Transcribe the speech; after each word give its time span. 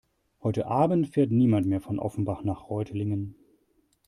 Heute 0.41 0.65
Abend 0.65 1.09
fährt 1.09 1.29
niemand 1.29 1.67
mehr 1.67 1.79
von 1.79 1.99
Offenbach 1.99 2.41
nach 2.43 2.71
Reutlingen 2.71 3.35